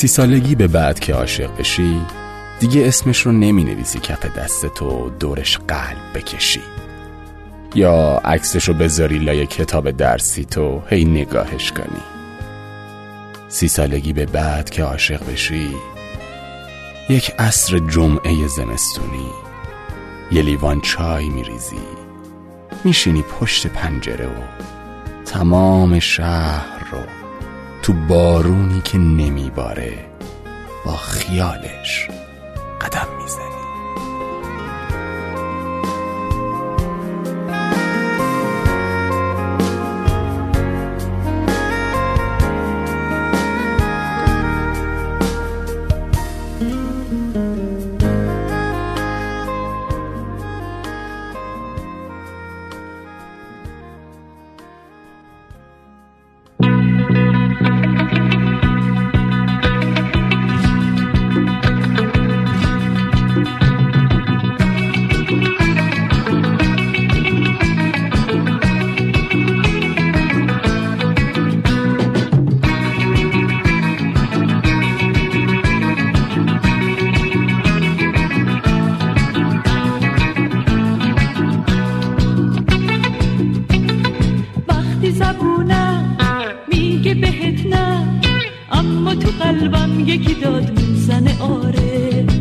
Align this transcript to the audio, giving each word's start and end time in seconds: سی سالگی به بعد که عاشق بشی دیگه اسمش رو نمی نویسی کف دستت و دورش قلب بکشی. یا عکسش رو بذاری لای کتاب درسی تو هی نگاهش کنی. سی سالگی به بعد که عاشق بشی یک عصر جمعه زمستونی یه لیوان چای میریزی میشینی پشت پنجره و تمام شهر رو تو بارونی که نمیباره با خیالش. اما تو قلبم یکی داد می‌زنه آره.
سی 0.00 0.06
سالگی 0.06 0.54
به 0.54 0.66
بعد 0.66 1.00
که 1.00 1.14
عاشق 1.14 1.56
بشی 1.56 2.00
دیگه 2.60 2.86
اسمش 2.86 3.20
رو 3.26 3.32
نمی 3.32 3.64
نویسی 3.64 3.98
کف 3.98 4.26
دستت 4.26 4.82
و 4.82 5.10
دورش 5.10 5.58
قلب 5.58 6.12
بکشی. 6.14 6.62
یا 7.74 8.20
عکسش 8.24 8.68
رو 8.68 8.74
بذاری 8.74 9.18
لای 9.18 9.46
کتاب 9.46 9.90
درسی 9.90 10.44
تو 10.44 10.82
هی 10.88 11.04
نگاهش 11.04 11.72
کنی. 11.72 12.02
سی 13.48 13.68
سالگی 13.68 14.12
به 14.12 14.26
بعد 14.26 14.70
که 14.70 14.84
عاشق 14.84 15.32
بشی 15.32 15.70
یک 17.08 17.32
عصر 17.38 17.78
جمعه 17.78 18.46
زمستونی 18.46 19.30
یه 20.32 20.42
لیوان 20.42 20.80
چای 20.80 21.28
میریزی 21.28 21.80
میشینی 22.84 23.22
پشت 23.22 23.66
پنجره 23.66 24.26
و 24.26 24.42
تمام 25.24 25.98
شهر 25.98 26.84
رو 26.92 26.98
تو 27.82 27.92
بارونی 27.92 28.80
که 28.80 28.98
نمیباره 28.98 29.92
با 30.84 30.96
خیالش. 30.96 32.08
اما 88.80 89.14
تو 89.14 89.30
قلبم 89.30 90.00
یکی 90.06 90.34
داد 90.34 90.80
می‌زنه 90.80 91.42
آره. 91.42 92.39